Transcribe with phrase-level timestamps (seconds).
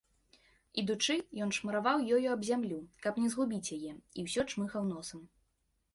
[0.81, 3.93] Ідучы, ён шмараваў ёю аб зямлю, каб не згубіць яе,
[4.23, 5.21] і ўсё чмыхаў носам.